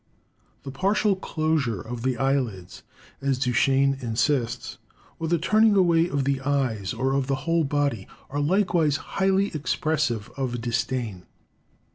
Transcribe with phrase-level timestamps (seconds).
[0.63, 2.81] The partial closure of the eyelids,
[3.21, 4.79] as Duchenne insists,
[5.19, 9.51] or the turning away of the eyes or of the whole body, are likewise highly
[9.53, 11.27] expressive of disdain.